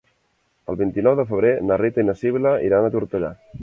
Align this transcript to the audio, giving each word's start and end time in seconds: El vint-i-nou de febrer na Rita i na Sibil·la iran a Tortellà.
El 0.73 0.79
vint-i-nou 0.79 1.19
de 1.21 1.27
febrer 1.33 1.53
na 1.69 1.79
Rita 1.85 2.05
i 2.07 2.11
na 2.11 2.19
Sibil·la 2.25 2.59
iran 2.71 2.91
a 2.91 2.95
Tortellà. 2.99 3.37